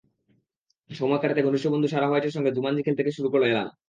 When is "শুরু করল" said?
3.17-3.43